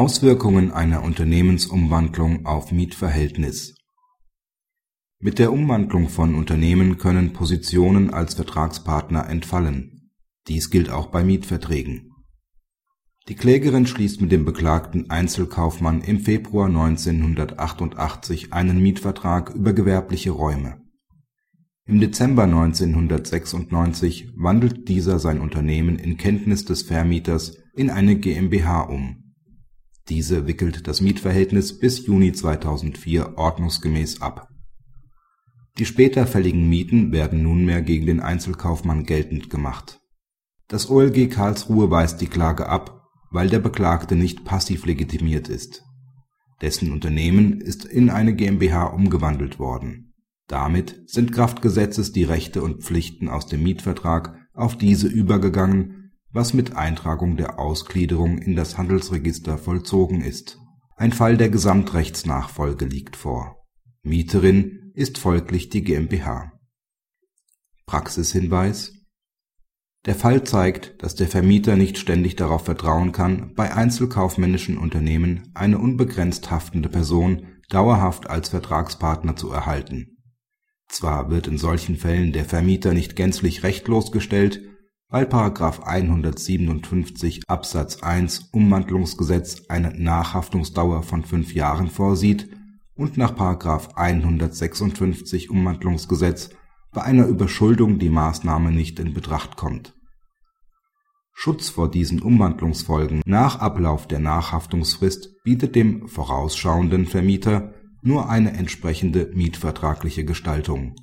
Auswirkungen 0.00 0.72
einer 0.72 1.02
Unternehmensumwandlung 1.02 2.46
auf 2.46 2.72
Mietverhältnis 2.72 3.74
Mit 5.18 5.38
der 5.38 5.52
Umwandlung 5.52 6.08
von 6.08 6.34
Unternehmen 6.34 6.96
können 6.96 7.34
Positionen 7.34 8.08
als 8.08 8.32
Vertragspartner 8.32 9.28
entfallen. 9.28 10.10
Dies 10.48 10.70
gilt 10.70 10.88
auch 10.88 11.08
bei 11.08 11.22
Mietverträgen. 11.22 12.12
Die 13.28 13.34
Klägerin 13.34 13.86
schließt 13.86 14.22
mit 14.22 14.32
dem 14.32 14.46
beklagten 14.46 15.10
Einzelkaufmann 15.10 16.00
im 16.00 16.20
Februar 16.20 16.68
1988 16.68 18.54
einen 18.54 18.80
Mietvertrag 18.80 19.54
über 19.54 19.74
gewerbliche 19.74 20.30
Räume. 20.30 20.80
Im 21.84 22.00
Dezember 22.00 22.44
1996 22.44 24.32
wandelt 24.34 24.88
dieser 24.88 25.18
sein 25.18 25.40
Unternehmen 25.40 25.98
in 25.98 26.16
Kenntnis 26.16 26.64
des 26.64 26.84
Vermieters 26.84 27.58
in 27.76 27.90
eine 27.90 28.16
GmbH 28.16 28.80
um. 28.84 29.19
Diese 30.10 30.46
wickelt 30.46 30.86
das 30.86 31.00
Mietverhältnis 31.00 31.78
bis 31.78 32.04
Juni 32.06 32.32
2004 32.32 33.38
ordnungsgemäß 33.38 34.20
ab. 34.20 34.48
Die 35.78 35.86
später 35.86 36.26
fälligen 36.26 36.68
Mieten 36.68 37.12
werden 37.12 37.42
nunmehr 37.42 37.80
gegen 37.80 38.04
den 38.04 38.20
Einzelkaufmann 38.20 39.04
geltend 39.04 39.48
gemacht. 39.48 40.00
Das 40.68 40.90
OLG 40.90 41.30
Karlsruhe 41.30 41.90
weist 41.90 42.20
die 42.20 42.26
Klage 42.26 42.68
ab 42.68 43.00
weil 43.30 43.48
der 43.48 43.60
Beklagte 43.60 44.16
nicht 44.16 44.44
passiv 44.44 44.86
legitimiert 44.86 45.48
ist. 45.48 45.84
Dessen 46.60 46.92
Unternehmen 46.92 47.60
ist 47.60 47.84
in 47.84 48.10
eine 48.10 48.34
GmbH 48.34 48.86
umgewandelt 48.86 49.58
worden. 49.58 50.12
Damit 50.46 51.02
sind 51.06 51.32
Kraft 51.32 51.62
Gesetzes 51.62 52.12
die 52.12 52.24
Rechte 52.24 52.62
und 52.62 52.82
Pflichten 52.82 53.28
aus 53.28 53.46
dem 53.46 53.62
Mietvertrag 53.62 54.36
auf 54.52 54.76
diese 54.76 55.06
übergegangen, 55.06 55.99
was 56.32 56.54
mit 56.54 56.76
Eintragung 56.76 57.36
der 57.36 57.58
Ausgliederung 57.58 58.38
in 58.38 58.56
das 58.56 58.78
Handelsregister 58.78 59.58
vollzogen 59.58 60.22
ist. 60.22 60.58
Ein 60.96 61.12
Fall 61.12 61.36
der 61.36 61.48
Gesamtrechtsnachfolge 61.48 62.84
liegt 62.84 63.16
vor. 63.16 63.66
Mieterin 64.02 64.92
ist 64.94 65.18
folglich 65.18 65.68
die 65.68 65.82
GmbH. 65.82 66.52
Praxishinweis 67.86 68.92
der 70.06 70.14
Fall 70.14 70.44
zeigt, 70.44 71.02
dass 71.02 71.14
der 71.14 71.28
Vermieter 71.28 71.76
nicht 71.76 71.98
ständig 71.98 72.34
darauf 72.34 72.64
vertrauen 72.64 73.12
kann, 73.12 73.52
bei 73.54 73.74
einzelkaufmännischen 73.74 74.78
Unternehmen 74.78 75.50
eine 75.52 75.78
unbegrenzt 75.78 76.50
haftende 76.50 76.88
Person 76.88 77.46
dauerhaft 77.68 78.30
als 78.30 78.48
Vertragspartner 78.48 79.36
zu 79.36 79.50
erhalten. 79.50 80.16
Zwar 80.88 81.30
wird 81.30 81.46
in 81.46 81.58
solchen 81.58 81.96
Fällen 81.96 82.32
der 82.32 82.46
Vermieter 82.46 82.94
nicht 82.94 83.14
gänzlich 83.14 83.62
rechtlos 83.62 84.10
gestellt, 84.10 84.62
weil§ 85.10 85.24
157 85.82 87.42
Absatz 87.48 88.02
1 88.02 88.50
Umwandlungsgesetz 88.52 89.62
eine 89.68 89.90
Nachhaftungsdauer 89.90 91.02
von 91.02 91.24
fünf 91.24 91.52
Jahren 91.52 91.88
vorsieht 91.88 92.48
und 92.94 93.16
nach§ 93.16 93.34
156 93.94 95.50
Umwandlungsgesetz 95.50 96.50
bei 96.92 97.02
einer 97.02 97.26
Überschuldung 97.26 97.98
die 97.98 98.08
Maßnahme 98.08 98.70
nicht 98.70 98.98
in 99.00 99.12
Betracht 99.12 99.56
kommt. 99.56 99.94
Schutz 101.32 101.70
vor 101.70 101.90
diesen 101.90 102.20
Umwandlungsfolgen 102.20 103.22
nach 103.24 103.60
Ablauf 103.60 104.06
der 104.06 104.18
Nachhaftungsfrist 104.18 105.42
bietet 105.42 105.74
dem 105.74 106.06
vorausschauenden 106.06 107.06
Vermieter 107.06 107.72
nur 108.02 108.28
eine 108.28 108.52
entsprechende 108.52 109.30
mietvertragliche 109.34 110.24
Gestaltung. 110.24 110.96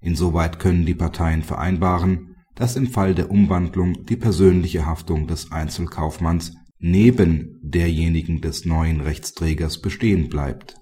Insoweit 0.00 0.58
können 0.58 0.84
die 0.84 0.94
Parteien 0.94 1.42
vereinbaren, 1.42 2.35
dass 2.56 2.74
im 2.74 2.88
Fall 2.88 3.14
der 3.14 3.30
Umwandlung 3.30 4.04
die 4.06 4.16
persönliche 4.16 4.84
Haftung 4.84 5.28
des 5.28 5.52
Einzelkaufmanns 5.52 6.54
neben 6.80 7.60
derjenigen 7.62 8.40
des 8.40 8.64
neuen 8.64 9.00
Rechtsträgers 9.00 9.80
bestehen 9.80 10.28
bleibt 10.28 10.74